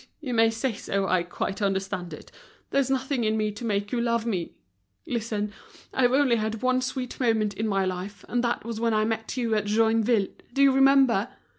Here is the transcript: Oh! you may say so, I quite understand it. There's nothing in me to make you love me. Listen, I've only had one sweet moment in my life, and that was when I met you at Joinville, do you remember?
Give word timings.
Oh! 0.03 0.07
you 0.19 0.33
may 0.33 0.49
say 0.49 0.73
so, 0.73 1.05
I 1.07 1.21
quite 1.21 1.61
understand 1.61 2.11
it. 2.11 2.31
There's 2.71 2.89
nothing 2.89 3.23
in 3.23 3.37
me 3.37 3.51
to 3.51 3.63
make 3.63 3.91
you 3.91 4.01
love 4.01 4.25
me. 4.25 4.55
Listen, 5.05 5.53
I've 5.93 6.11
only 6.11 6.37
had 6.37 6.63
one 6.63 6.81
sweet 6.81 7.19
moment 7.19 7.53
in 7.53 7.67
my 7.67 7.85
life, 7.85 8.25
and 8.27 8.43
that 8.43 8.65
was 8.65 8.79
when 8.79 8.95
I 8.95 9.05
met 9.05 9.37
you 9.37 9.53
at 9.53 9.65
Joinville, 9.65 10.29
do 10.53 10.63
you 10.63 10.71
remember? 10.71 11.27